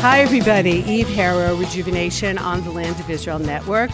[0.00, 0.84] Hi, everybody.
[0.86, 3.90] Eve Harow, Rejuvenation on the Land of Israel Network.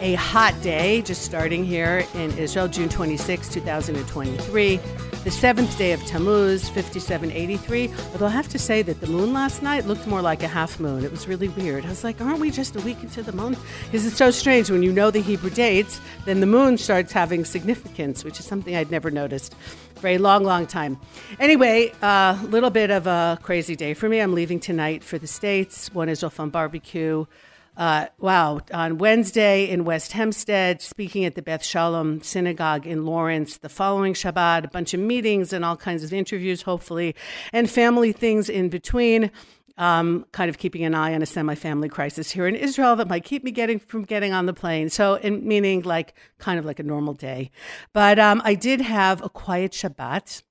[0.00, 4.80] A hot day just starting here in Israel, June 26, 2023.
[5.24, 7.94] The seventh day of Tammuz, 5783.
[8.10, 10.80] Although I have to say that the moon last night looked more like a half
[10.80, 11.04] moon.
[11.04, 11.86] It was really weird.
[11.86, 13.64] I was like, aren't we just a week into the month?
[13.84, 14.68] Because it's so strange.
[14.68, 18.74] When you know the Hebrew dates, then the moon starts having significance, which is something
[18.74, 19.54] I'd never noticed
[19.94, 20.98] for a long, long time.
[21.38, 24.18] Anyway, a uh, little bit of a crazy day for me.
[24.18, 25.94] I'm leaving tonight for the States.
[25.94, 27.26] One is off on barbecue.
[27.82, 33.56] Uh, wow, on Wednesday in West Hempstead, speaking at the Beth Shalom Synagogue in Lawrence.
[33.56, 37.16] The following Shabbat, a bunch of meetings and all kinds of interviews, hopefully,
[37.52, 39.32] and family things in between.
[39.78, 43.24] Um, kind of keeping an eye on a semi-family crisis here in Israel that might
[43.24, 44.88] keep me getting from getting on the plane.
[44.88, 47.50] So, in, meaning like kind of like a normal day.
[47.92, 50.44] But um, I did have a quiet Shabbat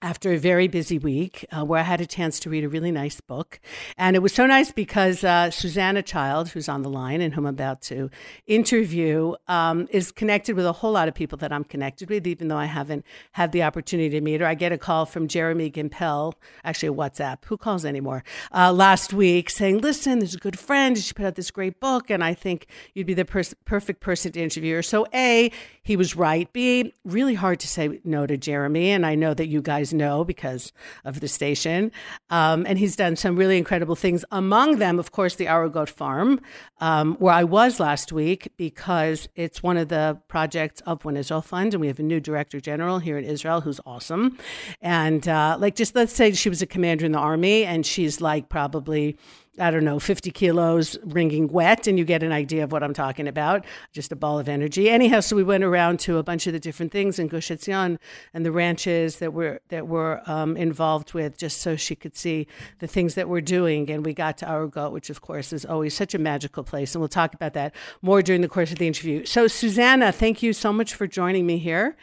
[0.00, 2.92] after a very busy week uh, where I had a chance to read a really
[2.92, 3.58] nice book.
[3.96, 7.46] And it was so nice because uh, Susannah Schild, who's on the line and whom
[7.46, 8.08] I'm about to
[8.46, 12.46] interview, um, is connected with a whole lot of people that I'm connected with, even
[12.46, 14.46] though I haven't had the opportunity to meet her.
[14.46, 18.22] I get a call from Jeremy Gimpel, actually a WhatsApp, who calls anymore,
[18.54, 20.96] uh, last week saying, listen, there's a good friend.
[20.96, 24.40] She put out this great book, and I think you'd be the perfect person to
[24.40, 24.82] interview her.
[24.82, 25.50] So, A,
[25.82, 26.52] he was right.
[26.52, 28.90] B, really hard to say no to Jeremy.
[28.90, 30.72] And I know that you guys know because
[31.04, 31.92] of the station.
[32.30, 34.24] Um, and he's done some really incredible things.
[34.30, 36.40] Among them, of course, the Arugot Farm,
[36.80, 41.42] um, where I was last week because it's one of the projects of One Israel
[41.42, 41.74] Fund.
[41.74, 44.38] And we have a new director general here in Israel who's awesome.
[44.80, 48.20] And uh, like, just let's say she was a commander in the army and she's
[48.20, 49.16] like probably
[49.58, 52.94] I don't know, 50 kilos wringing wet, and you get an idea of what I'm
[52.94, 53.64] talking about.
[53.92, 54.88] Just a ball of energy.
[54.88, 57.98] Anyhow, so we went around to a bunch of the different things in Gush Etzion
[58.32, 62.46] and the ranches that we're that we're um, involved with, just so she could see
[62.78, 63.90] the things that we're doing.
[63.90, 67.00] And we got to Arugot, which of course is always such a magical place, and
[67.00, 69.24] we'll talk about that more during the course of the interview.
[69.24, 71.96] So, Susannah, thank you so much for joining me here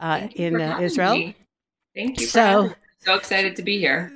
[0.00, 1.14] uh, in uh, Israel.
[1.14, 1.36] Me.
[1.94, 2.26] Thank you.
[2.26, 4.12] so, so excited to be here.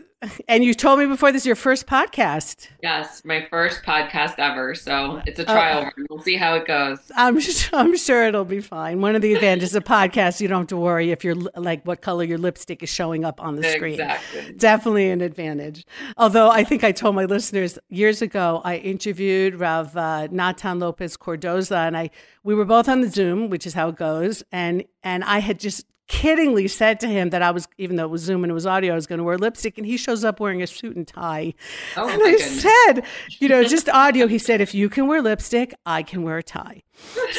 [0.49, 2.69] And you told me before this is your first podcast.
[2.83, 4.75] Yes, my first podcast ever.
[4.75, 5.87] So it's a trial.
[5.87, 7.13] Uh, we'll see how it goes.
[7.15, 9.03] I'm sure, I'm sure it'll be fine.
[9.03, 12.01] One of the advantages of podcasts, you don't have to worry if you're like what
[12.01, 14.01] color your lipstick is showing up on the screen.
[14.01, 14.55] Exactly.
[14.55, 15.85] Definitely an advantage.
[16.17, 21.19] Although I think I told my listeners years ago, I interviewed Rav uh, Natan Lopes
[21.19, 22.11] Cardozo, and I
[22.43, 25.61] we were both on the Zoom, which is how it goes, and and I had
[25.61, 28.55] just kiddingly said to him that I was, even though it was Zoom and it
[28.55, 29.77] was audio, I was going to wear lipstick.
[29.79, 31.55] And he shows up wearing a suit and tie.
[31.97, 32.63] Oh, and I goodness.
[32.63, 33.01] said,
[33.41, 34.27] you know, just audio.
[34.27, 36.83] He said, if you can wear lipstick, I can wear a tie.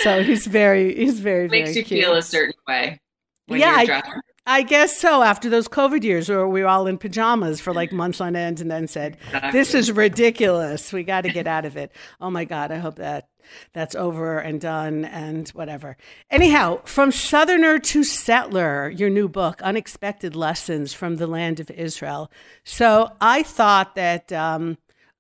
[0.04, 2.04] So he's very, he's very, makes very you cute.
[2.04, 3.00] feel a certain way.
[3.48, 3.76] yeah.
[3.78, 4.02] I,
[4.48, 5.22] I, guess so.
[5.22, 8.62] After those COVID years where we were all in pajamas for like months on end
[8.62, 9.18] and then said,
[9.52, 10.92] this is ridiculous.
[10.92, 11.92] We got to get out of it.
[12.20, 12.72] Oh my God.
[12.72, 13.30] I hope that
[13.74, 15.98] that's over and done and whatever.
[16.30, 22.32] Anyhow, from Southerner to Settler, your new book, Unexpected Lessons from the Land of Israel.
[22.64, 24.32] So I thought that.
[24.32, 24.78] Um,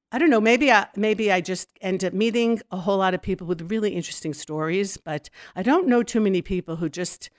[0.09, 0.39] I don't know.
[0.39, 3.91] Maybe I maybe I just end up meeting a whole lot of people with really
[3.91, 7.29] interesting stories, but I don't know too many people who just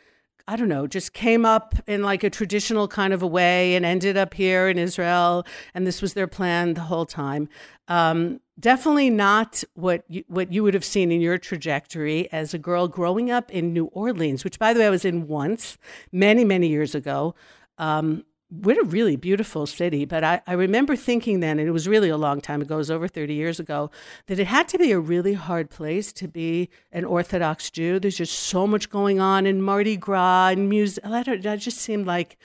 [0.49, 3.85] I don't know, just came up in like a traditional kind of a way and
[3.85, 5.45] ended up here in Israel,
[5.75, 7.51] and this was their plan the whole time.
[7.87, 12.59] Um, definitely not what you, what you would have seen in your trajectory as a
[12.59, 15.77] girl growing up in New Orleans, which, by the way, I was in once
[16.13, 17.35] many, many years ago.
[17.77, 20.05] Um, what a really beautiful city.
[20.05, 22.79] But I, I remember thinking then, and it was really a long time ago, it
[22.79, 23.91] was over 30 years ago,
[24.27, 28.01] that it had to be a really hard place to be an Orthodox Jew.
[28.01, 31.05] There's just so much going on in Mardi Gras and music.
[31.05, 32.39] I don't, that just seemed like,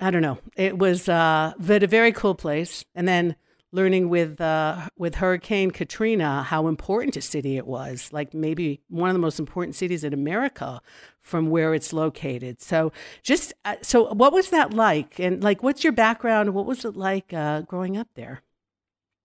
[0.00, 0.38] I don't know.
[0.56, 2.84] It was uh, but a very cool place.
[2.94, 3.36] And then
[3.72, 9.10] learning with uh, with Hurricane Katrina how important a city it was, like maybe one
[9.10, 10.80] of the most important cities in America
[11.20, 12.60] from where it's located.
[12.60, 12.92] So,
[13.22, 15.18] just uh, so, what was that like?
[15.18, 16.54] And like, what's your background?
[16.54, 18.42] What was it like uh, growing up there?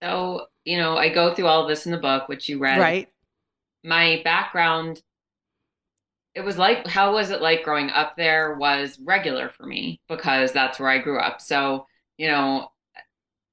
[0.02, 2.80] So, you know, I go through all of this in the book, which you read.
[2.80, 3.10] Right.
[3.84, 5.02] My background.
[6.34, 10.54] It was like, how was it like growing up there was regular for me because
[10.54, 11.42] that's where I grew up.
[11.42, 11.88] So,
[12.18, 12.70] you know,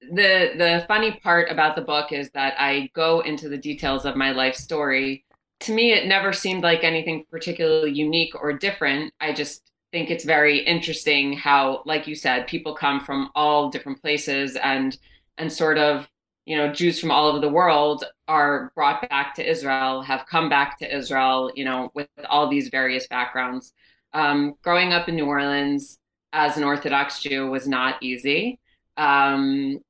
[0.01, 4.17] the the funny part about the book is that I go into the details of
[4.17, 5.25] my life story.
[5.61, 9.13] To me, it never seemed like anything particularly unique or different.
[9.21, 14.01] I just think it's very interesting how, like you said, people come from all different
[14.01, 14.97] places and
[15.37, 16.09] and sort of
[16.47, 20.49] you know Jews from all over the world are brought back to Israel, have come
[20.49, 23.73] back to Israel, you know, with all these various backgrounds.
[24.13, 25.99] Um, growing up in New Orleans
[26.33, 28.61] as an Orthodox Jew was not easy.
[28.97, 29.81] Um,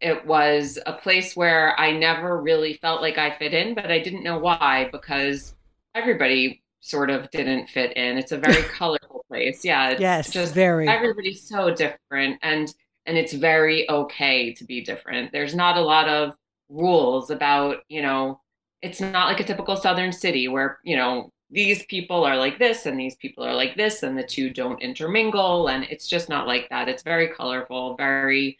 [0.00, 3.98] it was a place where I never really felt like I fit in, but I
[4.00, 5.54] didn't know why because
[5.94, 8.18] everybody sort of didn't fit in.
[8.18, 9.64] It's a very colorful place.
[9.64, 10.88] Yeah, it's yes, just very.
[10.88, 12.72] Everybody's so different, and
[13.06, 15.32] and it's very okay to be different.
[15.32, 16.34] There's not a lot of
[16.68, 18.40] rules about you know.
[18.82, 22.84] It's not like a typical southern city where you know these people are like this
[22.84, 26.46] and these people are like this and the two don't intermingle and it's just not
[26.46, 28.58] like that it's very colorful very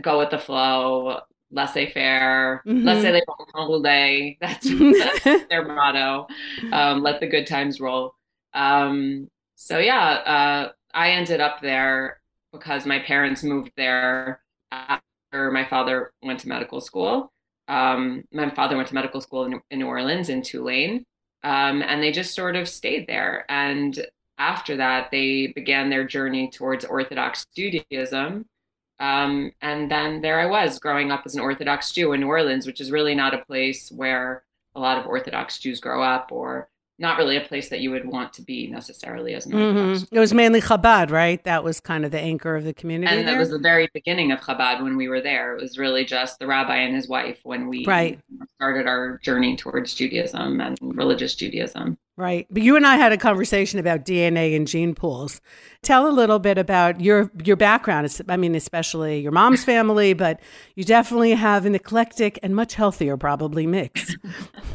[0.00, 1.20] go with the flow
[1.50, 2.86] laissez-faire mm-hmm.
[2.86, 3.22] laissez les
[3.54, 4.68] rouler that's,
[5.24, 6.26] that's their motto
[6.72, 8.14] um, let the good times roll
[8.54, 12.20] um, so yeah uh, i ended up there
[12.52, 14.40] because my parents moved there
[14.70, 17.32] after my father went to medical school
[17.68, 21.04] um, my father went to medical school in, in new orleans in tulane
[21.44, 23.44] um, and they just sort of stayed there.
[23.48, 23.98] And
[24.38, 28.46] after that, they began their journey towards Orthodox Judaism.
[29.00, 32.66] Um, and then there I was growing up as an Orthodox Jew in New Orleans,
[32.66, 36.68] which is really not a place where a lot of Orthodox Jews grow up or
[37.00, 40.02] not really a place that you would want to be necessarily as an Orthodox.
[40.02, 40.16] Mm-hmm.
[40.16, 41.42] It was mainly Chabad, right?
[41.44, 43.16] That was kind of the anchor of the community.
[43.16, 45.56] And that was the very beginning of Chabad when we were there.
[45.56, 48.18] It was really just the rabbi and his wife when we right.
[48.56, 51.98] started our journey towards Judaism and religious Judaism.
[52.18, 52.48] Right.
[52.50, 55.40] But you and I had a conversation about DNA and gene pools.
[55.82, 58.10] Tell a little bit about your your background.
[58.28, 60.40] I mean, especially your mom's family, but
[60.74, 64.16] you definitely have an eclectic and much healthier probably mix.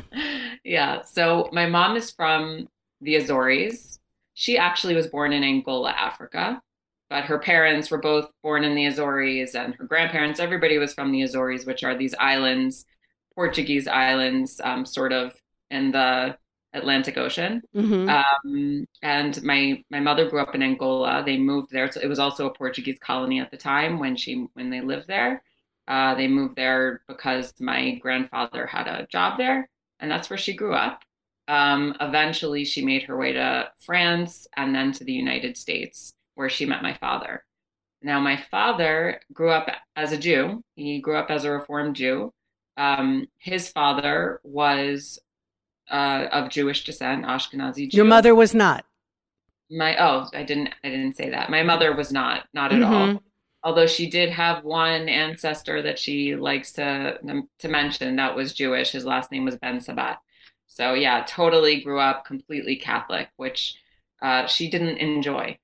[0.64, 1.02] yeah.
[1.02, 2.70] So my mom is from
[3.02, 4.00] the Azores.
[4.36, 6.62] She actually was born in Angola, Africa,
[7.10, 11.12] but her parents were both born in the Azores and her grandparents, everybody was from
[11.12, 12.86] the Azores, which are these islands,
[13.36, 15.36] Portuguese islands, um, sort of
[15.70, 16.38] in the
[16.74, 17.62] Atlantic Ocean.
[17.76, 18.10] Mm-hmm.
[18.10, 21.24] Um, and my my mother grew up in Angola.
[21.26, 21.92] They moved there.
[21.92, 25.08] So it was also a Portuguese colony at the time when she when they lived
[25.08, 25.44] there.
[25.88, 30.56] Uh, they moved there because my grandfather had a job there, and that's where she
[30.56, 31.02] grew up.
[31.48, 36.50] Um, eventually, she made her way to France and then to the United States, where
[36.50, 37.44] she met my father.
[38.02, 40.64] Now, my father grew up as a Jew.
[40.76, 42.34] He grew up as a Reformed Jew.
[42.78, 45.20] Um, his father was
[45.90, 47.98] uh, of Jewish descent, Ashkenazi Jew.
[47.98, 48.86] Your mother was not.
[49.70, 51.50] My oh, I didn't I didn't say that.
[51.50, 52.94] My mother was not, not at mm-hmm.
[52.94, 53.24] all.
[53.64, 57.18] Although she did have one ancestor that she likes to
[57.60, 58.92] to mention that was Jewish.
[58.92, 60.20] His last name was Ben Sabat.
[60.68, 63.76] So yeah, totally grew up completely Catholic, which
[64.22, 65.58] uh, she didn't enjoy.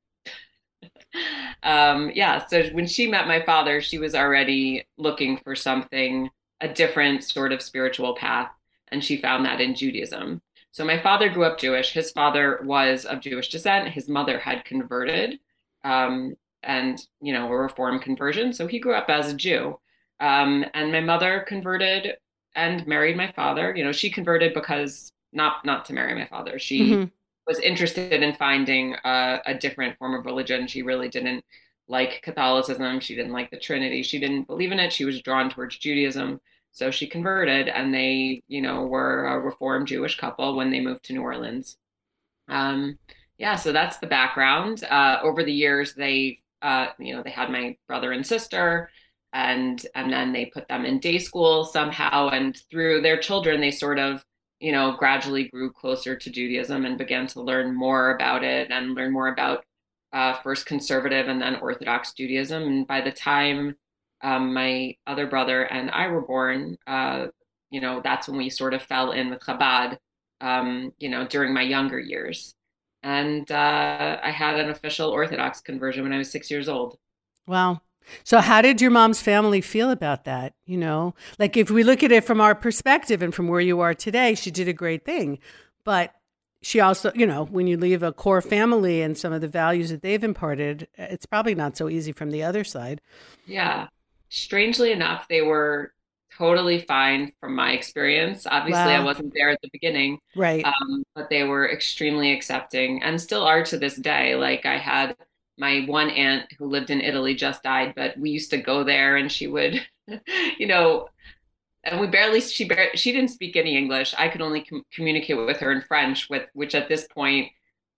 [1.64, 6.30] um, yeah, so when she met my father, she was already looking for something,
[6.62, 8.52] a different sort of spiritual path
[8.92, 10.42] and she found that in Judaism.
[10.72, 11.94] So my father grew up Jewish.
[11.94, 13.90] His father was of Jewish descent.
[13.90, 15.40] His mother had converted,
[15.84, 18.54] um, and you know, a reform conversion.
[18.54, 19.80] So he grew up as a Jew.
[20.20, 22.16] Um, and my mother converted
[22.56, 23.74] and married my father.
[23.76, 26.60] You know, she converted because not not to marry my father.
[26.60, 27.04] She mm-hmm.
[27.48, 30.68] was interested in finding a, a different form of religion.
[30.68, 31.44] She really didn't
[31.88, 33.00] like Catholicism.
[33.00, 34.04] She didn't like the Trinity.
[34.04, 34.94] She didn't believe in it.
[34.94, 36.40] She was drawn towards Judaism.
[36.72, 41.04] So she converted and they, you know, were a Reformed Jewish couple when they moved
[41.06, 41.78] to New Orleans.
[42.48, 42.98] Um,
[43.38, 44.84] yeah, so that's the background.
[44.84, 48.90] Uh, over the years, they, uh, you know, they had my brother and sister,
[49.32, 53.72] and and then they put them in day school somehow, and through their children, they
[53.72, 54.24] sort of,
[54.60, 58.96] you know, gradually grew closer to Judaism and began to learn more about it and
[58.96, 59.64] learn more about
[60.12, 62.64] uh, first conservative and then Orthodox Judaism.
[62.64, 63.76] And by the time
[64.22, 67.28] um, my other brother and I were born, uh,
[67.70, 69.98] you know, that's when we sort of fell in with Chabad,
[70.42, 72.56] um, you know, during my younger years.
[73.02, 76.98] And uh, I had an official Orthodox conversion when I was six years old.
[77.48, 77.82] Wow.
[78.24, 80.54] So, how did your mom's family feel about that?
[80.66, 83.80] You know, like if we look at it from our perspective and from where you
[83.80, 85.40] are today, she did a great thing.
[85.86, 86.14] But
[86.62, 89.92] she also, you know, when you leave a core family and some of the values
[89.92, 93.00] that they've imparted, it's probably not so easy from the other side.
[93.46, 93.88] Yeah
[94.30, 95.94] strangely enough, they were
[96.38, 98.48] totally fine from my experience.
[98.50, 99.02] Obviously, wow.
[99.02, 100.64] I wasn't there at the beginning, right?
[100.64, 104.36] Um, but they were extremely accepting and still are to this day.
[104.36, 105.16] Like I had
[105.58, 109.18] my one aunt who lived in Italy just died, but we used to go there,
[109.18, 109.86] and she would,
[110.58, 111.10] you know.
[111.84, 114.14] And we barely she bar- she didn't speak any English.
[114.18, 117.50] I could only com- communicate with her in French, with which at this point,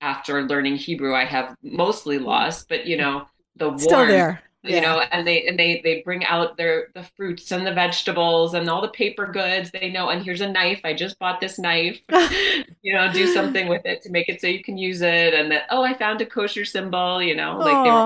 [0.02, 2.70] after learning Hebrew, I have mostly lost.
[2.70, 6.56] But you know, the still there you know and they and they they bring out
[6.58, 10.42] their the fruits and the vegetables and all the paper goods they know and here's
[10.42, 12.00] a knife i just bought this knife
[12.82, 15.52] you know do something with it to make it so you can use it and
[15.52, 17.64] that oh i found a kosher symbol you know Aww.
[17.64, 18.06] like they were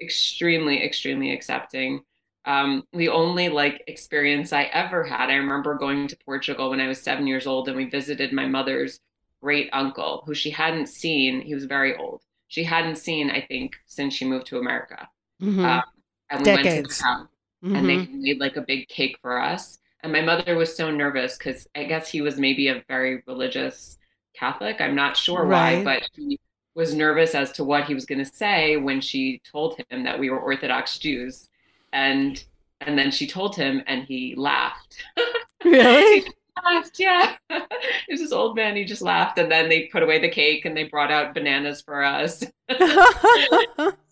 [0.00, 2.02] extremely extremely accepting
[2.46, 6.86] Um, the only like experience I ever had, I remember going to Portugal when I
[6.88, 9.00] was seven years old, and we visited my mother's
[9.42, 11.40] great uncle, who she hadn't seen.
[11.42, 12.22] He was very old.
[12.48, 15.08] She hadn't seen, I think, since she moved to America.
[15.42, 15.64] Mhm.
[15.64, 15.82] Um,
[16.30, 16.66] and we Decades.
[16.76, 17.26] went to the house,
[17.62, 18.10] and they Mhm.
[18.22, 19.78] made like a big cake for us.
[20.02, 23.98] And my mother was so nervous because I guess he was maybe a very religious
[24.34, 24.80] Catholic.
[24.80, 25.78] I'm not sure Right.
[25.78, 26.38] why, but she
[26.74, 30.18] was nervous as to what he was going to say when she told him that
[30.18, 31.48] we were Orthodox Jews.
[31.92, 32.42] And
[32.82, 35.02] and then she told him, and he laughed.
[35.64, 36.20] Really?
[36.20, 36.32] He
[36.64, 37.36] laughed, yeah.
[38.06, 38.76] He was this old man.
[38.76, 41.80] He just laughed, and then they put away the cake and they brought out bananas
[41.82, 42.44] for us.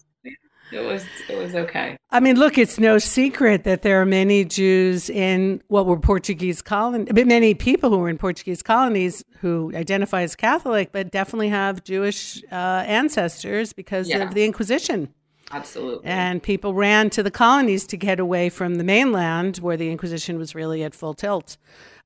[0.74, 1.96] It was it was okay.
[2.10, 6.62] I mean, look, it's no secret that there are many Jews in what were Portuguese
[6.62, 11.48] colonies, but many people who were in Portuguese colonies who identify as Catholic, but definitely
[11.50, 14.18] have Jewish uh, ancestors because Yeah.
[14.24, 15.08] of the Inquisition.
[15.50, 16.06] Absolutely.
[16.06, 20.38] And people ran to the colonies to get away from the mainland where the Inquisition
[20.38, 21.56] was really at full tilt.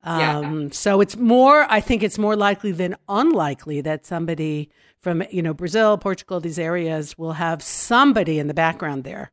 [0.05, 0.39] Yeah.
[0.39, 5.43] Um, So it's more, I think it's more likely than unlikely that somebody from, you
[5.43, 9.33] know, Brazil, Portugal, these areas will have somebody in the background there.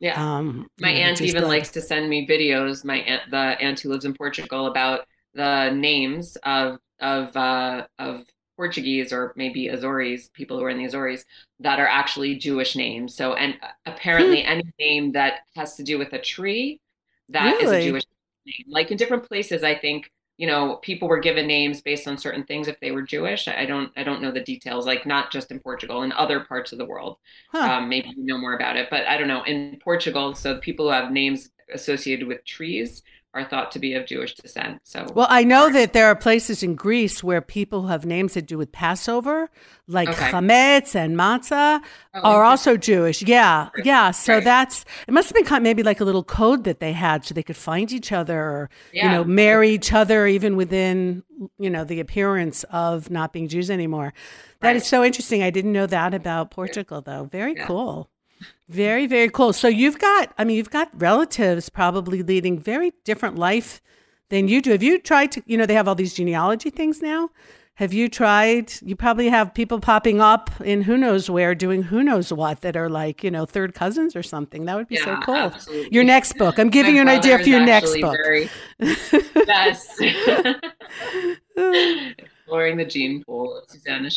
[0.00, 0.20] yeah.
[0.38, 2.84] Um, My you know, aunt even likes to send me videos.
[2.84, 8.24] My aunt, the aunt who lives in Portugal, about the names of of uh, of
[8.56, 11.24] Portuguese or maybe Azores people who are in the Azores
[11.60, 13.14] that are actually Jewish names.
[13.14, 13.56] So, and
[13.86, 14.48] apparently, Hmm.
[14.52, 16.80] any name that has to do with a tree,
[17.30, 17.76] that is Really?
[17.76, 18.04] a Jewish
[18.46, 18.64] name.
[18.68, 22.44] Like in different places, I think you know people were given names based on certain
[22.44, 23.48] things if they were Jewish.
[23.48, 24.86] I don't I don't know the details.
[24.86, 27.76] Like not just in Portugal, in other parts of the world Huh.
[27.78, 29.42] um, maybe you know more about it, but I don't know.
[29.44, 33.02] In Portugal, so people who have names associated with trees
[33.36, 34.80] are thought to be of Jewish descent.
[34.84, 38.34] So, Well, I know that there are places in Greece where people who have names
[38.34, 39.50] that do with Passover,
[39.86, 40.30] like Okay.
[40.30, 41.80] chametz and matzah,
[42.14, 43.22] Oh, are also Jewish.
[43.22, 44.10] Yeah, yeah.
[44.10, 44.44] So Right.
[44.44, 45.12] that's it.
[45.12, 47.42] Must have been kind of maybe like a little code that they had, so they
[47.42, 51.22] could find each other, or you know, marry each other, even within
[51.58, 54.14] you know the appearance of not being Jews anymore.
[54.60, 54.86] That is Right.
[54.88, 55.42] so interesting.
[55.42, 57.28] I didn't know that about Portugal, though.
[57.30, 57.66] Very Yeah.
[57.66, 58.08] cool.
[58.68, 59.52] Very, very cool.
[59.52, 63.80] So you've got, I mean, you've got relatives probably leading very different life
[64.28, 64.72] than you do.
[64.72, 67.30] Have you tried to, you know, they have all these genealogy things now.
[67.76, 68.72] Have you tried?
[68.80, 72.74] You probably have people popping up in who knows where doing who knows what that
[72.74, 74.64] are like, you know, third cousins or something.
[74.64, 75.34] That would be so cool.
[75.34, 75.90] absolutely.
[75.92, 76.58] Your next book.
[76.58, 78.16] I'm giving My you an idea for your next book.
[78.16, 78.48] Very,
[78.80, 80.00] yes.
[82.18, 84.10] Exploring the gene pool of Susannah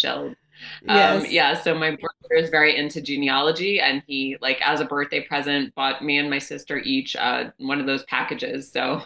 [0.86, 1.24] Schild.
[1.24, 5.22] Um, yeah, so my brother is very into genealogy, and he, like, as a birthday
[5.22, 8.72] present, bought me and my sister each uh, one of those packages.
[8.72, 9.04] So,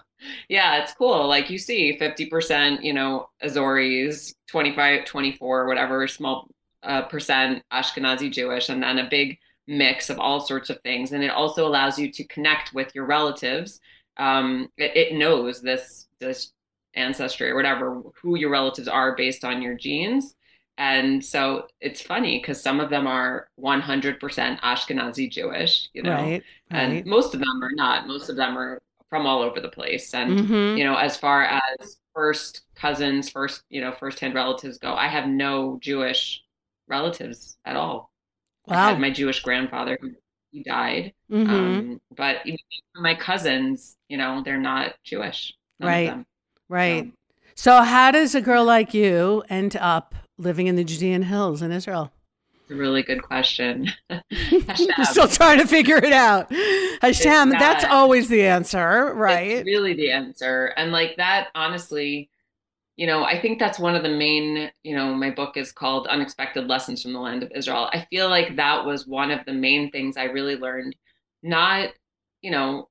[0.50, 1.28] yeah, it's cool.
[1.28, 6.48] Like, you see 50%, you know, Azores, 25, 24, whatever, small
[6.84, 11.12] uh, percent Ashkenazi Jewish, and then a big mix of all sorts of things.
[11.12, 13.80] And it also allows you to connect with your relatives.
[14.18, 16.52] Um, it, it knows this, this
[16.96, 20.36] ancestry or whatever, who your relatives are based on your genes.
[20.78, 26.44] And so it's funny because some of them are 100% Ashkenazi Jewish, you know, Right.
[26.72, 27.06] and Right.
[27.06, 28.08] most of them are not.
[28.08, 30.14] Most of them are from all over the place.
[30.16, 30.78] And, Mhm.
[30.78, 35.28] you know, as far as first cousins, first, you know, firsthand relatives go, I have
[35.28, 36.44] no Jewish
[36.88, 38.12] relatives at all.
[38.68, 40.12] I had my Jewish grandfather who
[40.52, 41.14] he died.
[41.30, 41.50] Mhm.
[41.50, 42.58] Um, but even
[42.96, 45.54] my cousins, you know, they're not Jewish.
[45.80, 46.26] Right.
[46.70, 47.12] Right.
[47.56, 51.72] So, how does a girl like you end up living in the Judean hills in
[51.72, 52.12] Israel?
[52.62, 53.92] It's a really good question.
[54.30, 56.52] You're still trying to figure it out.
[57.02, 59.66] Hashem, It's that's always the answer, It's right?
[59.66, 60.68] really the answer.
[60.78, 62.30] And like that, honestly,
[62.96, 66.08] you know, I think that's one of the main, you know, my book is called
[66.08, 67.90] Unexpected Lessons from the Land of Israel.
[67.92, 70.96] I feel like that was one of the main things I really learned.
[71.42, 71.90] Not,
[72.42, 72.90] you know,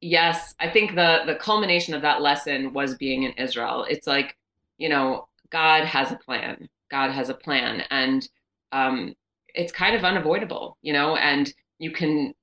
[0.00, 3.84] yes, I think the the culmination of that lesson was being in Israel.
[3.90, 4.36] It's like,
[4.78, 6.68] you know, God has a plan.
[6.90, 7.84] God has a plan.
[7.90, 8.28] And
[8.72, 9.14] um
[9.54, 12.34] it's kind of unavoidable, you know, and you can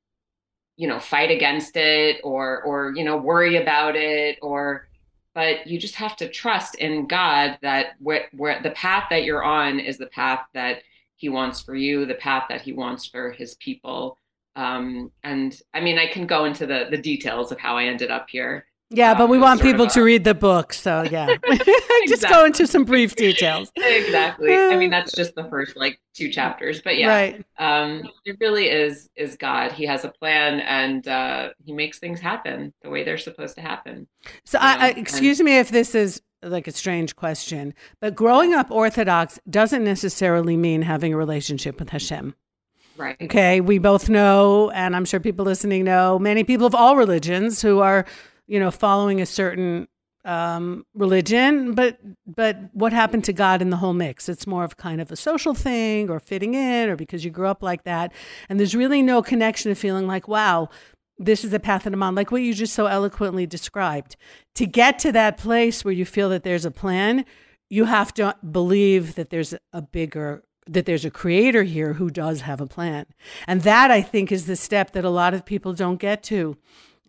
[0.77, 4.87] you know fight against it or or you know worry about it or
[5.35, 8.29] but you just have to trust in God that where,
[8.63, 10.79] the path that you're on is the path that
[11.19, 14.17] he wants for you the path that he wants for his people
[14.55, 18.09] um and i mean i can go into the the details of how i ended
[18.09, 20.73] up here Yeah, but we um, want people to read the book.
[20.73, 21.35] So, yeah.
[22.07, 23.71] Just go into some brief details.
[23.75, 27.45] exactly i mean that's just the first like two chapters but yeah Right.
[27.57, 32.19] um it really is is god he has a plan and uh he makes things
[32.19, 34.07] happen the way they're supposed to happen
[34.45, 38.53] So, I, I, know, excuse me if this is like a strange question, but growing
[38.53, 42.33] up Orthodox doesn't necessarily mean having a relationship with Hashem.
[42.95, 43.17] Right.
[43.21, 43.61] Okay.
[43.61, 47.79] We both know, and I'm sure people listening know, many people of all religions who
[47.79, 48.05] are,
[48.49, 49.87] you know, following a certain
[50.25, 54.27] um, religion, but but what happened to God in the whole mix?
[54.27, 57.47] It's more of kind of a social thing or fitting in or because you grew
[57.47, 58.11] up like that.
[58.49, 60.69] And there's really no connection of feeling like, wow,
[61.17, 64.15] this is the path that I'm on, like what you just so eloquently described.
[64.55, 67.23] To get to that place where you feel that there's a plan,
[67.69, 72.41] you have to believe that there's a bigger that there's a creator here who does
[72.41, 73.05] have a plan.
[73.47, 76.57] And that I think is the step that a lot of people don't get to.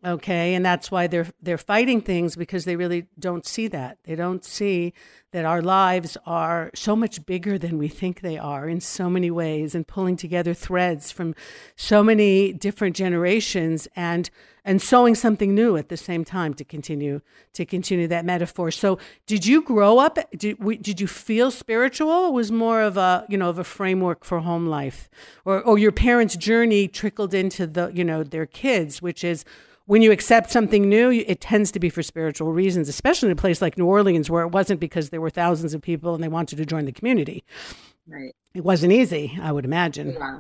[0.05, 0.55] Okay?
[0.55, 3.99] And that's why they're they're fighting things because they really don't see that.
[4.05, 4.95] They don't see
[5.33, 9.31] that our lives are so much bigger than we think they are in so many
[9.31, 11.35] ways and pulling together threads from
[11.77, 14.31] so many different generations and
[14.63, 17.21] and sewing something new at the same time to continue
[17.53, 22.33] to continue that metaphor so did you grow up did, did you feel spiritual it
[22.33, 25.09] was more of a you know of a framework for home life
[25.45, 29.45] or or your parents journey trickled into the you know their kids which is
[29.91, 33.37] when you accept something new, it tends to be for spiritual reasons, especially in a
[33.37, 36.29] place like New Orleans, where it wasn't because there were thousands of people and they
[36.29, 37.43] wanted to join the community.
[38.07, 38.33] Right.
[38.55, 40.13] It wasn't easy, I would imagine.
[40.13, 40.39] Yeah.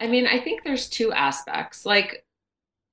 [0.00, 1.86] I mean, I think there's two aspects.
[1.86, 2.24] Like,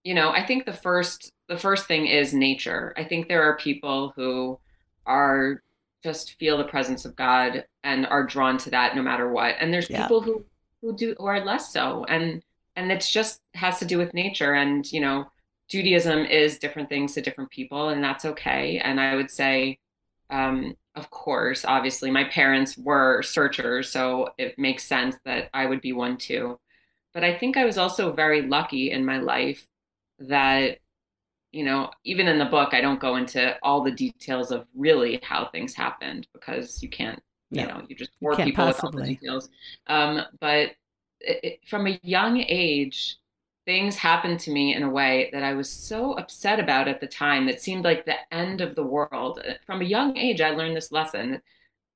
[0.03, 2.93] you know, I think the first the first thing is nature.
[2.95, 4.59] I think there are people who
[5.07, 5.63] are
[6.03, 9.55] just feel the presence of God and are drawn to that no matter what.
[9.59, 10.03] And there's yeah.
[10.03, 10.45] people who
[10.81, 12.43] who do or are less so and
[12.75, 15.25] and it's just has to do with nature and you know
[15.71, 18.79] Judaism is different things to different people, and that's okay.
[18.79, 19.79] And I would say,
[20.29, 25.79] um, of course, obviously, my parents were searchers, so it makes sense that I would
[25.79, 26.59] be one too.
[27.13, 29.65] But I think I was also very lucky in my life
[30.19, 30.79] that,
[31.53, 35.21] you know, even in the book, I don't go into all the details of really
[35.23, 38.87] how things happened because you can't, you know, you just bore people possibly.
[38.87, 39.49] with all the details.
[39.87, 40.71] Um, but
[41.21, 43.20] it, it, from a young age,
[43.65, 47.08] things happened to me in a way that I was so upset about at the
[47.08, 49.39] time that seemed like the end of the world.
[49.39, 51.41] Uh, from a young age, I learned this lesson.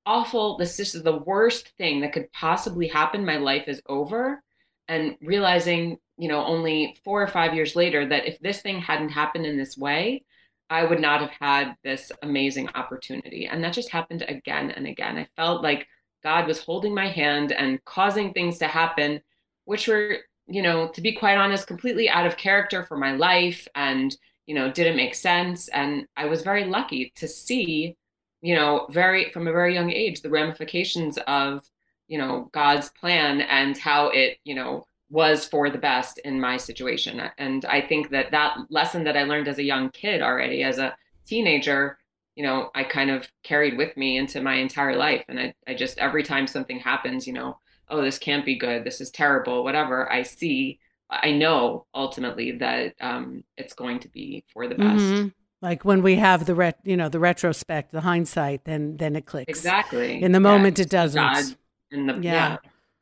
[0.06, 3.26] Awful, this is the worst thing that could possibly happen.
[3.26, 4.44] My life is over.
[4.88, 9.10] And realizing, you know, only four or five years later that if this thing hadn't
[9.10, 10.24] happened in this way,
[10.70, 13.48] I would not have had this amazing opportunity.
[13.48, 15.18] And that just happened again and again.
[15.18, 15.88] I felt like
[16.24, 19.22] God was holding my hand and causing things to happen,
[19.66, 23.68] which were you know, to be quite honest, completely out of character for my life
[23.76, 25.68] and, you know, didn't make sense.
[25.70, 27.98] And I was very lucky to see,
[28.42, 31.64] you know, very from a very young age, the ramifications of,
[32.08, 36.58] you know, God's plan and how it, you know, was for the best in my
[36.58, 37.22] situation.
[37.38, 40.78] And I think that that lesson that I learned as a young kid already, as
[40.78, 41.98] a teenager,
[42.36, 45.24] you know, I kind of carried with me into my entire life.
[45.28, 47.58] And I, I just, every time something happens, you know,
[47.90, 52.96] oh, this can't be good, this is terrible, whatever, I see, I know ultimately that
[53.00, 55.04] um, it's going to be for the best.
[55.04, 55.28] Mm-hmm.
[55.62, 59.26] Like when we have the ret- you know, the retrospect, the hindsight, then then it
[59.26, 59.50] clicks.
[59.50, 60.22] Exactly.
[60.22, 61.58] In the moment, it doesn't.
[61.92, 62.58] In the, yeah.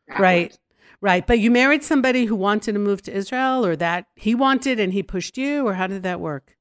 [0.07, 0.57] yeah right.
[1.01, 1.27] Right.
[1.27, 4.93] But you married somebody who wanted to move to Israel or that he wanted and
[4.93, 6.55] he pushed you, or how did that work?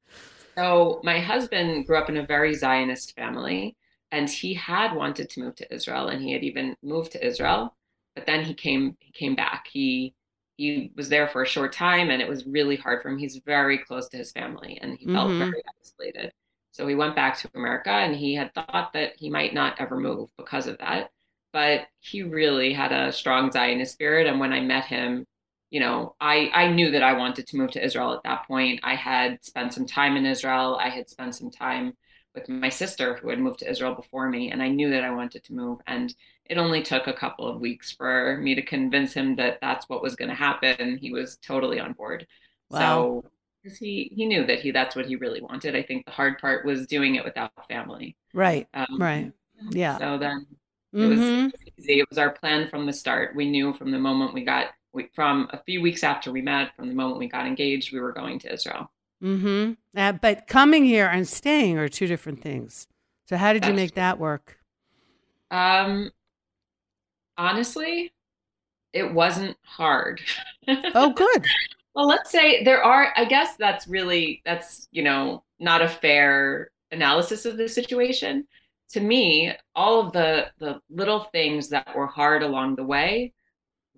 [0.56, 3.76] So, my husband grew up in a very Zionist family
[4.10, 7.76] and he had wanted to move to Israel and he had even moved to Israel
[8.14, 9.66] but then he came he came back.
[9.70, 10.14] He
[10.56, 13.18] he was there for a short time and it was really hard for him.
[13.18, 15.38] He's very close to his family and he felt mm-hmm.
[15.38, 16.32] very isolated.
[16.72, 19.98] So he went back to america and he had thought that he might not ever
[19.98, 21.10] move because of that
[21.52, 24.26] but he really had a strong zionist spirit.
[24.26, 25.26] And when i met him
[25.70, 28.80] you know i i knew that i wanted to move to israel at that point.
[28.82, 30.78] I had spent some time in israel.
[30.80, 31.94] I had spent some time
[32.34, 35.10] with my sister who had moved to Israel before me, and I knew that I
[35.10, 35.80] wanted to move.
[35.86, 36.14] And
[36.46, 40.02] it only took a couple of weeks for me to convince him that that's what
[40.02, 40.98] was going to happen.
[40.98, 42.26] He was totally on board.
[42.70, 42.78] Wow.
[42.78, 43.24] So
[43.62, 45.76] because he he knew that he that's what he really wanted.
[45.76, 48.16] I think the hard part was doing it without family.
[48.34, 48.66] Right.
[48.74, 49.32] Um, right.
[49.70, 49.98] Yeah.
[49.98, 50.46] So then
[50.92, 51.44] it mm-hmm.
[51.44, 52.00] was easy.
[52.00, 53.36] It was our plan from the start.
[53.36, 56.74] We knew from the moment we got we, from a few weeks after we met,
[56.76, 58.90] from the moment we got engaged, we were going to Israel.
[59.22, 59.72] Mm-hmm.
[59.96, 62.86] Uh, but coming here and staying are two different things.
[63.26, 64.58] So how did That's you make that work?
[65.50, 66.10] Um,
[67.38, 68.12] honestly,
[68.92, 70.20] it wasn't hard.
[70.94, 71.44] oh, good.
[71.94, 73.12] well, let's say there are.
[73.16, 78.46] I guess that's really that's you know not a fair analysis of the situation.
[78.90, 83.32] To me, all of the the little things that were hard along the way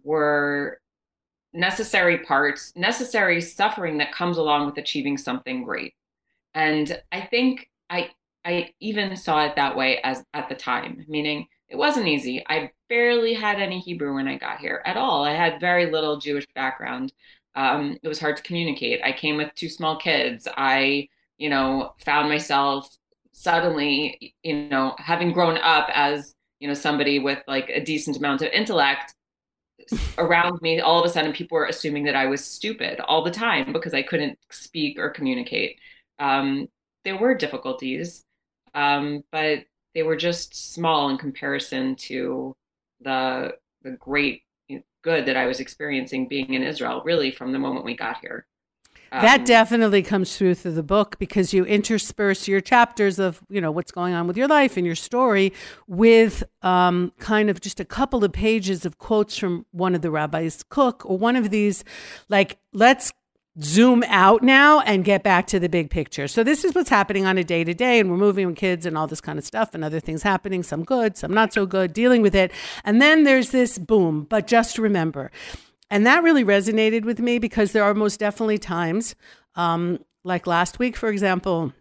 [0.03, 0.81] were
[1.55, 5.95] necessary parts, necessary suffering that comes along with achieving something great.
[6.53, 8.11] And I think I
[8.45, 12.45] I even saw it that way as at the time, meaning it wasn't easy.
[12.49, 15.25] I barely had any Hebrew when I got here at all.
[15.25, 17.13] I had very little Jewish background.
[17.55, 19.01] Um, it was hard to communicate.
[19.03, 20.47] I came with two small kids.
[20.57, 22.95] I, you know, found myself
[23.33, 28.43] suddenly, you know, having grown up as, you know, somebody with like a decent amount
[28.43, 29.15] of intellect
[30.19, 33.31] around me, all of a sudden people were assuming that I was stupid all the
[33.31, 35.79] time because I couldn't speak or communicate.
[36.19, 36.69] Um,
[37.05, 38.25] there were difficulties,
[38.75, 39.61] um, but
[39.95, 42.55] they were just small in comparison to
[43.01, 44.43] the the great
[45.03, 48.47] good that I was experiencing being in Israel, really from the moment we got here.
[49.21, 53.61] That um, definitely comes through through the book because you intersperse your chapters of you
[53.61, 55.53] know what's going on with your life and your story
[55.87, 60.11] with um, kind of just a couple of pages of quotes from one of the
[60.11, 61.85] rabbis Kook or one of these
[62.29, 63.13] like let's
[63.63, 66.27] zoom out now and get back to the big picture.
[66.27, 68.85] So this is what's happening on a day to day and we're moving with kids
[68.85, 71.65] and all this kind of stuff and other things happening, some good, some not so
[71.65, 72.51] good, dealing with it.
[72.85, 75.31] And then there's this boom, but just remember.
[75.91, 79.15] And that really resonated with me because there are most definitely times
[79.55, 81.73] um, like last week for example,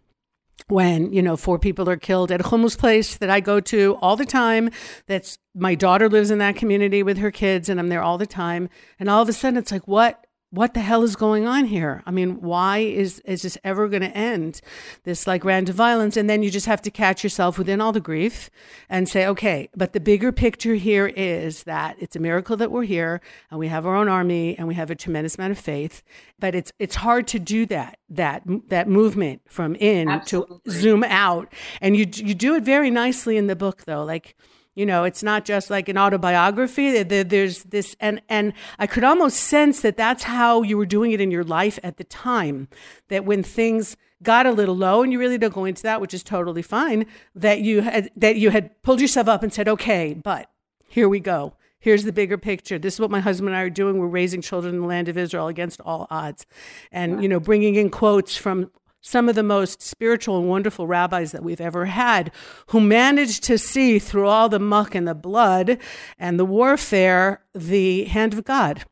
[0.68, 4.16] when you know four people are killed at a place that I go to all
[4.16, 4.70] the time.
[5.06, 8.26] That's my daughter lives in that community with her kids, and I'm there all the
[8.26, 8.68] time.
[8.98, 10.23] And all of a sudden, it's like, what
[10.54, 12.02] what the hell is going on here?
[12.06, 14.60] I mean, why is is this ever going to end?
[15.02, 18.00] This like random violence, and then you just have to catch yourself within all the
[18.00, 18.50] grief
[18.88, 22.84] and say, okay, but the bigger picture here is that it's a miracle that we're
[22.84, 26.04] here and we have our own army and we have a tremendous amount of faith.
[26.38, 30.60] But it's it's hard to do that that that movement from in Absolutely.
[30.64, 34.36] to zoom out, and you you do it very nicely in the book though, like
[34.74, 37.02] you know, it's not just like an autobiography.
[37.02, 41.20] There's this, and and I could almost sense that that's how you were doing it
[41.20, 42.68] in your life at the time.
[43.08, 46.14] That when things got a little low, and you really don't go into that, which
[46.14, 47.06] is totally fine.
[47.34, 50.50] That you had that you had pulled yourself up and said, "Okay, but
[50.88, 52.78] here we go." Here's the bigger picture.
[52.78, 53.98] This is what my husband and I are doing.
[53.98, 56.46] We're raising children in the land of Israel against all odds.
[56.90, 58.70] And, you know, bringing in quotes from
[59.04, 62.32] some of the most spiritual and wonderful rabbis that we've ever had
[62.68, 65.78] who managed to see through all the muck and the blood
[66.18, 68.84] and the warfare the hand of God.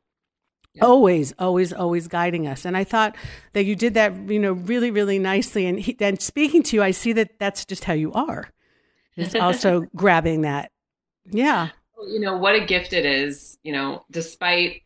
[0.75, 0.85] Yeah.
[0.85, 2.67] Always, always, always guiding us.
[2.67, 3.17] And I thought
[3.55, 5.67] that you did that, you know, really, really nicely.
[5.67, 8.51] And then speaking to you, I see that that's just how you are.
[9.17, 10.71] Is also grabbing that.
[11.31, 11.71] Yeah.
[12.07, 14.83] You know, what a gift it is, you know, despite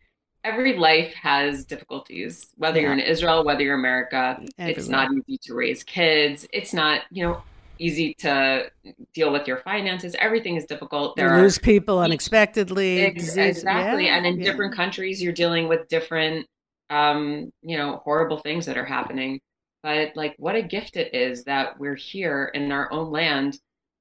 [0.46, 2.84] every life has difficulties, whether yeah.
[2.84, 4.38] you're in Israel, whether you're America.
[4.58, 4.78] Everywhere.
[4.78, 6.46] It's not easy to raise kids.
[6.52, 7.42] It's not, you know,
[7.78, 8.70] easy to
[9.12, 10.14] deal with your finances.
[10.18, 11.16] Everything is difficult.
[11.16, 13.02] There you lose people unexpectedly.
[13.02, 14.06] Ex- exactly.
[14.06, 14.16] Yeah.
[14.16, 14.44] And in yeah.
[14.44, 16.46] different countries, you're dealing with different,
[16.90, 19.40] um, you know, horrible things that are happening.
[19.82, 23.58] But like, what a gift it is that we're here in our own land.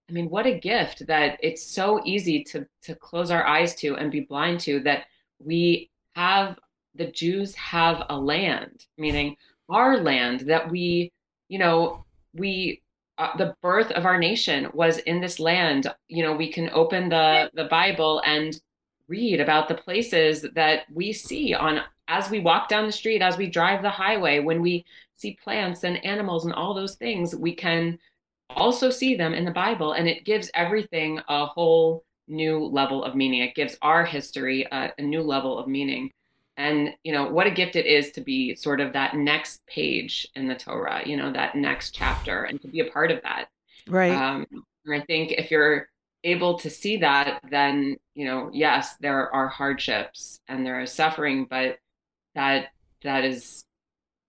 [0.10, 3.96] I mean, what a gift that it's so easy to to close our eyes to
[3.96, 5.06] and be blind to that
[5.40, 6.58] we have
[6.96, 9.36] the Jews have a land, meaning
[9.70, 11.12] our land that we,
[11.50, 12.82] you know, we
[13.18, 15.88] uh, the birth of our nation was in this land.
[16.08, 18.60] You know, we can open the the Bible and
[19.08, 23.38] read about the places that we see on as we walk down the street, as
[23.38, 27.56] we drive the highway, when we see plants and animals and all those things, we
[27.56, 27.98] can
[28.52, 33.16] also see them in the Bible, and it gives everything a whole new level of
[33.16, 33.42] meaning.
[33.42, 36.12] It gives our history a, a new level of meaning.
[36.58, 40.26] And, you know, what a gift it is to be sort of that next page
[40.36, 43.50] in the Torah, you know, that next chapter and to be a part of that.
[43.88, 44.14] Right.
[44.14, 44.46] Um,
[44.86, 45.90] and I think if you're
[46.24, 51.46] able to see that, then, you know, yes, there are hardships and there is suffering,
[51.50, 51.78] but
[52.36, 52.68] that,
[53.04, 53.66] that is,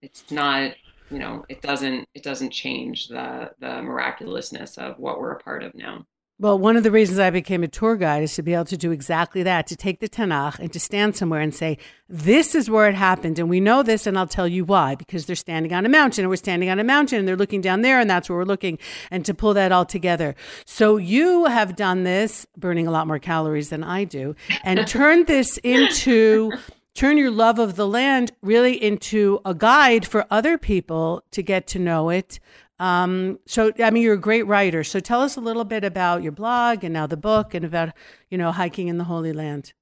[0.02, 0.72] it's not,
[1.11, 5.62] you know, it doesn't, it doesn't change the, the miraculousness of what we're a part
[5.62, 6.04] of now.
[6.38, 8.77] Well, one of the reasons I became a tour guide is to be able to
[8.77, 11.79] do exactly that, to take the Tanakh and to stand somewhere and say,
[12.11, 13.38] this is where it happened.
[13.38, 16.25] And we know this, and I'll tell you why, because they're standing on a mountain,
[16.25, 18.44] and we're standing on a mountain, and they're looking down there, and that's where we're
[18.44, 18.79] looking,
[19.11, 20.35] and to pull that all together.
[20.66, 25.29] So you have done this, burning a lot more calories than I do, and turned
[25.29, 26.53] this into
[26.92, 31.66] turn your love of the land really into a guide for other people to get
[31.66, 32.40] to know it
[32.78, 34.84] um, so, I mean, you're a great writer.
[34.84, 37.90] So, tell us a little bit about your blog and now the book and about,
[38.30, 39.72] you know, hiking in the Holy Land.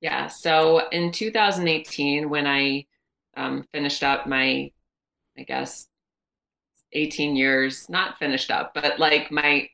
[0.00, 0.28] Yeah.
[0.28, 2.86] So, in 2018, when I
[3.36, 4.70] um, finished up my,
[5.36, 5.88] I guess,
[6.92, 9.68] 18 years, not finished up, but like my,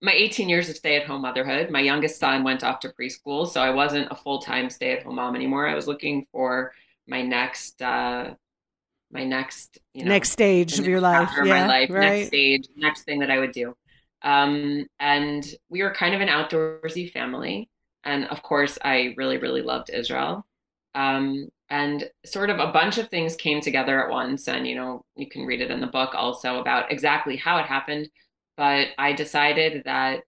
[0.00, 3.48] my 18 years of stay at home motherhood, my youngest son went off to preschool.
[3.48, 5.66] So I wasn't a full time stay at home mom anymore.
[5.66, 6.72] I was looking for
[7.06, 8.34] my next uh,
[9.10, 12.00] my next you know next stage of your life yeah, life right.
[12.00, 13.74] next stage next thing that i would do
[14.22, 17.68] Um, and we were kind of an outdoorsy family.
[18.04, 20.46] And of course, I really, really loved Israel.
[20.94, 24.48] Um, and sort of a bunch of things came together at once.
[24.48, 27.66] And, you know, you can read it in the book also about exactly how it
[27.66, 28.08] happened.
[28.56, 30.22] But I decided that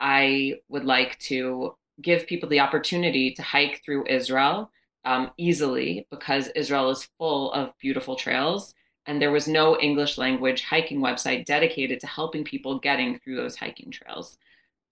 [0.00, 4.70] I would like to give people the opportunity to hike through Israel
[5.04, 8.74] um, easily because Israel is full of beautiful trails.
[9.06, 13.56] And there was no English language hiking website dedicated to helping people getting through those
[13.56, 14.38] hiking trails.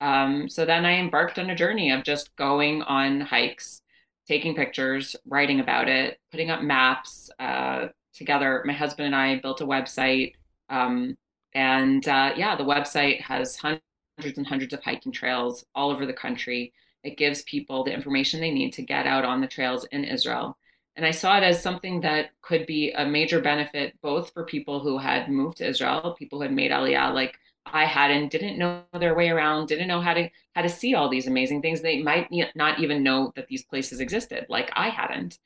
[0.00, 3.82] Um, so then I embarked on a journey of just going on hikes,
[4.26, 8.62] taking pictures, writing about it, putting up maps uh, together.
[8.64, 10.32] My husband and I built a website.
[10.68, 11.16] Um,
[11.54, 16.12] and uh, yeah, the website has hundreds and hundreds of hiking trails all over the
[16.12, 16.72] country.
[17.02, 20.56] It gives people the information they need to get out on the trails in Israel.
[20.96, 24.80] And I saw it as something that could be a major benefit both for people
[24.80, 28.82] who had moved to Israel, people who had made Aliyah like I hadn't, didn't know
[28.98, 31.80] their way around, didn't know how to how to see all these amazing things.
[31.80, 35.38] They might not even know that these places existed, like I hadn't.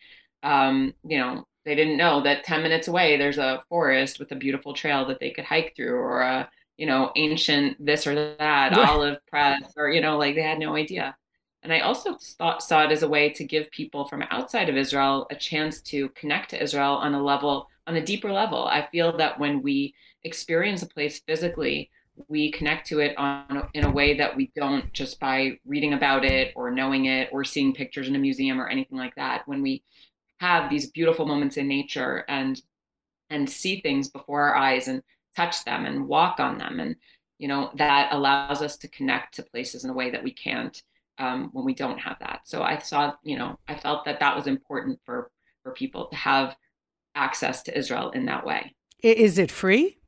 [0.42, 4.36] Um, you know, they didn't know that 10 minutes away there's a forest with a
[4.36, 8.76] beautiful trail that they could hike through or a you know ancient this or that
[8.76, 11.16] olive press or you know like they had no idea
[11.64, 14.76] and I also thought, saw it as a way to give people from outside of
[14.76, 18.66] Israel a chance to connect to Israel on a level, on a deeper level.
[18.66, 21.90] I feel that when we experience a place physically,
[22.28, 26.24] we connect to it on in a way that we don't just by reading about
[26.24, 29.48] it or knowing it or seeing pictures in a museum or anything like that.
[29.48, 29.82] When we
[30.40, 32.60] have these beautiful moments in nature and
[33.30, 35.02] and see things before our eyes and
[35.34, 36.94] touch them and walk on them and
[37.38, 40.82] you know that allows us to connect to places in a way that we can't
[41.18, 42.40] um, when we don't have that.
[42.44, 45.30] So I saw, you know, I felt that that was important for
[45.62, 46.56] for people to have
[47.14, 48.74] access to Israel in that way.
[49.02, 49.98] Is it free?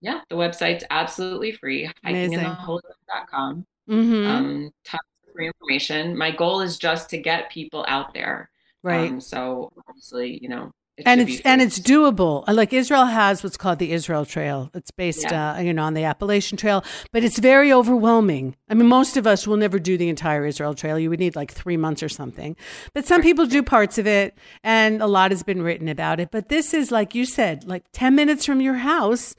[0.00, 1.90] Yeah, the website's absolutely free.
[2.04, 3.66] Hikingintheholy.com.
[3.88, 4.26] Mm-hmm.
[4.30, 6.16] Um, tons of free information.
[6.16, 8.50] My goal is just to get people out there.
[8.82, 9.10] Right.
[9.10, 10.70] Um, so obviously, you know,
[11.04, 12.44] and it's and it's doable.
[12.48, 14.70] Uh, like Israel has what's called the Israel Trail.
[14.74, 15.54] It's based, yeah.
[15.54, 18.56] uh, you know, on the Appalachian Trail, but it's very overwhelming.
[18.68, 20.98] I mean, most of us will never do the entire Israel Trail.
[20.98, 22.56] You would need like three months or something.
[22.94, 26.30] But some people do parts of it, and a lot has been written about it.
[26.30, 29.34] But this is like you said, like ten minutes from your house.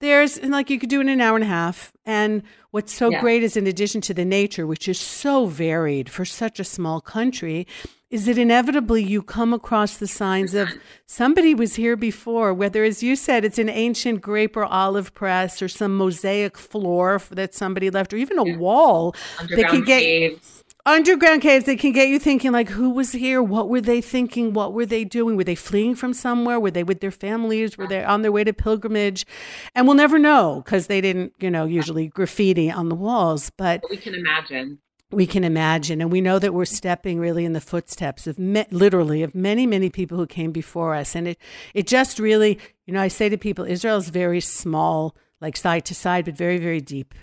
[0.00, 1.92] There's and like you could do in an hour and a half.
[2.04, 3.20] And what's so yeah.
[3.20, 7.00] great is in addition to the nature, which is so varied for such a small
[7.00, 7.66] country,
[8.10, 10.68] is that inevitably you come across the signs of
[11.06, 15.60] somebody was here before, whether, as you said, it's an ancient grape or olive press
[15.60, 18.56] or some mosaic floor that somebody left, or even a yeah.
[18.56, 19.14] wall
[19.50, 20.63] that can get caves.
[20.86, 23.42] Underground caves they can get you thinking like, who was here?
[23.42, 24.52] What were they thinking?
[24.52, 25.36] What were they doing?
[25.36, 26.60] Were they fleeing from somewhere?
[26.60, 27.78] Were they with their families?
[27.78, 29.26] Were they on their way to pilgrimage?
[29.74, 33.50] And we'll never know because they didn't, you know, usually graffiti on the walls.
[33.56, 34.78] But, we can imagine
[35.14, 36.00] we can imagine.
[36.00, 39.66] And we know that we're stepping really in the footsteps of me- literally of many,
[39.66, 41.14] many people who came before us.
[41.14, 41.38] And it,
[41.72, 45.84] it just really, you know, I say to people, Israel is very small, like side
[45.86, 47.14] to side, but very, very deep.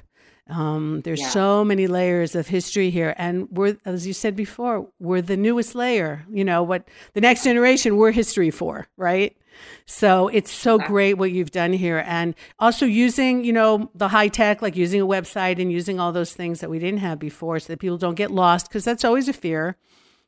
[0.52, 1.30] Um, there's yeah.
[1.30, 5.76] so many layers of history here, and we're, as you said before, we're the newest
[5.76, 6.26] layer.
[6.30, 9.36] You know what the next generation we're history for, right?
[9.86, 12.04] So it's so great what you've done here.
[12.08, 16.12] And also using, you know, the high tech, like using a website and using all
[16.12, 19.06] those things that we didn't have before so that people don't get lost, because that's
[19.06, 19.78] always a fear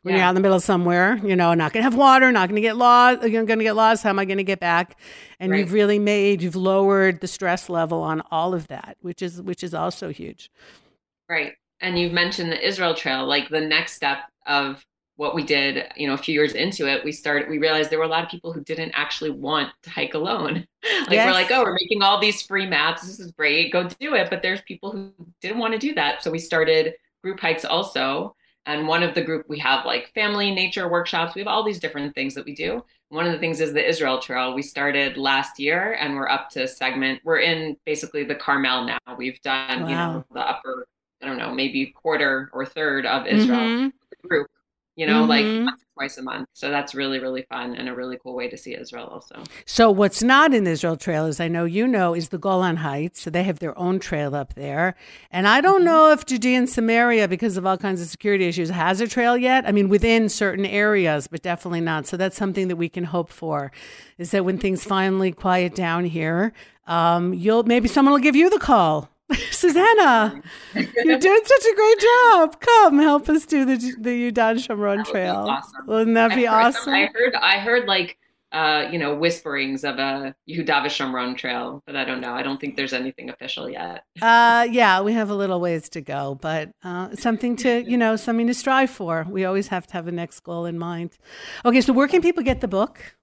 [0.04, 0.20] when yeah.
[0.20, 2.50] you're out in the middle of somewhere, you know, not going to have water, not
[2.50, 4.04] going to get lost, you're going to get lost.
[4.04, 5.00] How am I going to get back?
[5.40, 5.60] And right.
[5.60, 9.64] you've really made, you've lowered the stress level on all of that, which is, which
[9.64, 10.52] is also huge.
[11.30, 11.54] Right.
[11.80, 14.86] And you've mentioned the Israel Trail, like the next step of
[15.16, 18.00] what we did, you know, a few years into it, we started, we realized there
[18.00, 20.68] were a lot of people who didn't actually want to hike alone.
[21.02, 21.28] like yes.
[21.28, 23.04] we're like, oh, we're making all these free maps.
[23.04, 23.72] This is great.
[23.72, 24.30] Go do it.
[24.30, 26.24] But there's people who didn't want to do that.
[26.24, 28.36] So we started group hikes also.
[28.66, 31.36] And one of the group we have like family nature workshops.
[31.36, 32.84] We have all these different things that we do.
[33.10, 34.54] One of the things is the Israel Trail.
[34.54, 37.22] We started last year and we're up to segment.
[37.24, 39.16] We're in basically the Carmel now.
[39.18, 39.90] We've done, wow.
[39.90, 40.88] you know, the upper,
[41.22, 44.28] I don't know, maybe quarter or third of Israel mm-hmm.
[44.28, 44.50] group
[44.96, 45.66] you know, mm-hmm.
[45.66, 46.48] like twice a month.
[46.54, 49.44] So that's really, really fun and a really cool way to see Israel also.
[49.66, 52.78] So what's not in the Israel Trail, as I know you know, is the Golan
[52.78, 53.22] Heights.
[53.22, 54.96] So they have their own trail up there.
[55.32, 55.86] And I don't mm-hmm.
[55.86, 59.38] know if Judea and Samaria, because of all kinds of security issues, has a trail
[59.38, 59.68] yet.
[59.68, 62.08] I mean, within certain areas, but definitely not.
[62.08, 63.72] So that's something that we can hope for
[64.18, 66.54] is that when things finally quiet down here,
[66.88, 69.10] um, you'll maybe someone will give you the call
[69.52, 70.42] Susannah,
[70.76, 72.60] you're doing such a great job.
[72.60, 75.48] Come help us do the the Yehuda Shomron Trail.
[75.50, 75.88] Awesome.
[75.88, 76.94] Wouldn't that be awesome?
[76.94, 78.18] I heard I heard like
[78.54, 82.34] uh, you know, whisperings of a Yehuda Shomron trail, but I don't know.
[82.34, 84.04] I don't think there's anything official yet.
[84.22, 88.16] uh, yeah, we have a little ways to go, but uh, something to, you know,
[88.16, 89.26] something to strive for.
[89.28, 91.18] We always have to have a next goal in mind.
[91.66, 93.16] Okay, so where can people get the book?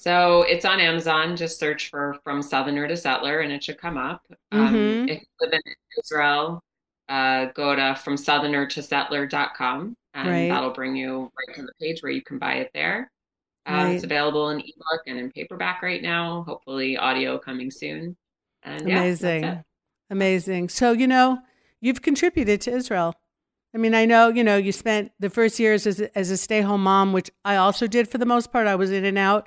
[0.00, 1.36] So it's on Amazon.
[1.36, 4.22] Just search for From Southerner to Settler and it should come up.
[4.50, 5.10] Um, Mhm.
[5.10, 5.60] if you live in
[6.02, 6.62] Israel,
[7.10, 10.48] uh, go to from southerner to settler.com and Right.
[10.48, 13.10] that'll bring you right to the page where you can buy it there.
[13.66, 13.94] Uh, Right.
[13.96, 16.44] It's available in ebook and in paperback right now.
[16.44, 18.16] Hopefully, audio coming soon.
[18.62, 19.44] And Amazing.
[19.44, 19.58] it.
[20.08, 20.70] Amazing.
[20.70, 21.40] So, you know,
[21.82, 23.20] you've contributed to Israel.
[23.74, 26.38] I mean, I know, you know, you spent the first years as a, as a
[26.38, 28.66] stay home mom, which I also did for the most part.
[28.66, 29.46] I was in and out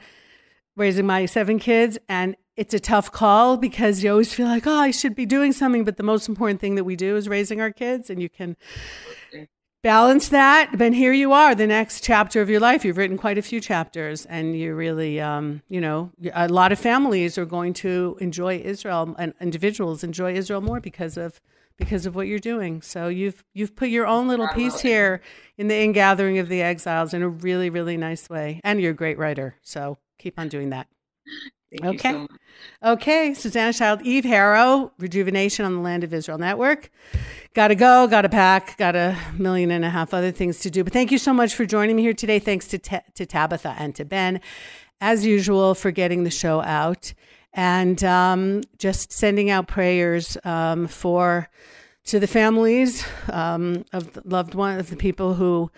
[0.76, 1.98] raising my seven kids.
[2.08, 5.54] And it's a tough call because you always feel like, oh, I should be doing
[5.54, 5.84] something.
[5.84, 8.10] But the most important thing that we do is raising our kids.
[8.10, 8.56] And you can
[9.84, 10.78] balance that.
[10.78, 12.84] But here you are, the next chapter of your life.
[12.84, 16.80] You've written quite a few chapters, and you really, um, you know, a lot of
[16.80, 21.40] families are going to enjoy Israel, and individuals enjoy Israel more because of
[21.76, 22.82] because of what you're doing.
[22.82, 25.22] So you've you've put your own little piece here
[25.58, 28.96] in the ingathering of the exiles in a really really nice way, and you're a
[28.96, 29.56] great writer.
[29.62, 30.88] So keep on doing that.
[31.72, 32.12] Thank Okay.
[32.12, 32.28] so.
[32.84, 36.90] Okay, Susannah Schild, Eve Harow, Rejuvenation on the Land of Israel Network.
[37.54, 40.70] Got to go, got to pack, got a million and a half other things to
[40.70, 40.84] do.
[40.84, 42.40] But thank you so much for joining me here today.
[42.40, 44.40] Thanks to, Ta- to Tabitha and to Ben,
[45.02, 47.14] as usual, for getting the show out
[47.54, 51.50] and um, just sending out prayers um, for
[52.06, 55.72] to the families um, of the loved one of the people who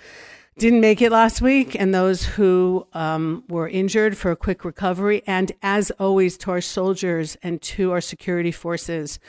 [0.57, 5.21] didn't make it last week and those who um, were injured for a quick recovery.
[5.27, 9.19] And as always, to our soldiers and to our security forces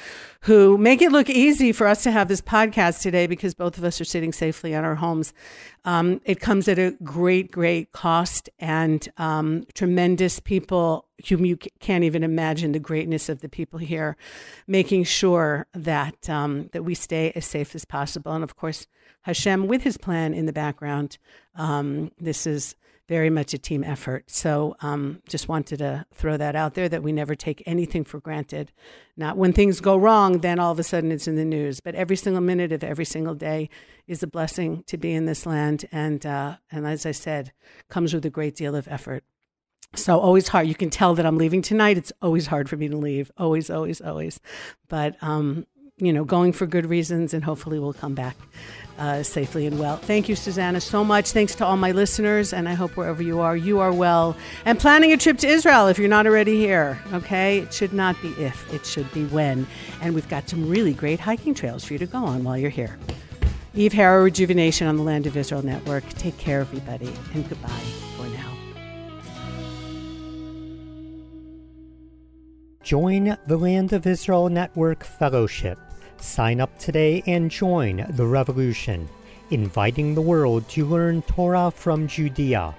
[0.43, 3.83] who make it look easy for us to have this podcast today because both of
[3.83, 5.35] us are sitting safely in our homes.
[5.85, 12.23] Um, it comes at a great, great cost and um, tremendous people you can't even
[12.23, 14.17] imagine the greatness of the people here,
[14.67, 18.33] making sure that um, that we stay as safe as possible.
[18.33, 18.87] And of course,
[19.23, 21.19] Hashem with his plan in the background.
[21.55, 22.77] Um, this is
[23.09, 24.31] very much a team effort.
[24.31, 28.19] So um, just wanted to throw that out there that we never take anything for
[28.19, 28.73] granted.
[29.17, 31.81] Not when things go wrong, then all of a sudden it's in the news.
[31.81, 33.69] But every single minute of every single day
[34.07, 35.87] is a blessing to be in this land.
[35.93, 37.53] And, uh, and as I said,
[37.89, 39.23] comes with a great deal of effort.
[39.94, 40.66] So always hard.
[40.66, 41.96] You can tell that I'm leaving tonight.
[41.96, 43.31] It's always hard for me to leave.
[43.38, 44.40] Always, always, always.
[44.88, 45.66] But um,
[45.99, 48.37] you know, going for good reasons, and hopefully we'll come back
[48.99, 49.96] uh, safely and well.
[49.96, 51.31] Thank you, Susannah, so much.
[51.31, 54.37] Thanks to all my listeners, and I hope wherever you are, you are well.
[54.66, 56.99] And planning a trip to Israel if you're not already here.
[57.14, 59.66] Okay, it should not be if, it should be when.
[60.03, 62.70] And we've got some really great hiking trails for you to go on while you're
[62.70, 62.99] here.
[63.75, 66.07] Eve Harow, Rejuvenation on the Land of Israel Network.
[66.11, 68.16] Take care, everybody, and goodbye
[72.87, 75.77] Join the Land of Israel Network Fellowship.
[76.20, 79.09] Sign up today and join the revolution,
[79.51, 82.77] inviting the world to learn Torah from Judea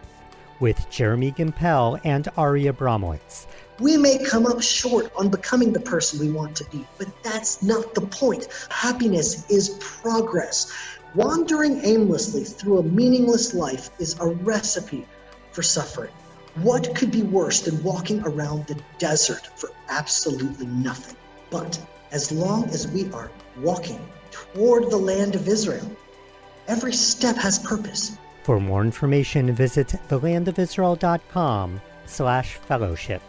[0.61, 3.47] with Jeremy Gimpel and Ari Abramowitz.
[3.81, 7.61] We may come up short on becoming the person we want to be, but that's
[7.61, 8.47] not the point.
[8.69, 10.71] Happiness is progress.
[11.15, 15.05] Wandering aimlessly through a meaningless life is a recipe
[15.51, 16.13] for suffering.
[16.63, 21.15] What could be worse than walking around the desert for absolutely nothing?
[21.51, 21.79] But
[22.11, 23.99] as long as we are walking
[24.31, 25.89] toward the land of Israel,
[26.67, 28.17] every step has purpose.
[28.41, 33.21] For more information, visit thelandofisrael.com slash fellowship.